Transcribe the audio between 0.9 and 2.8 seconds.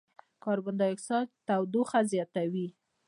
اکسایډ تودوخه زیاتوي.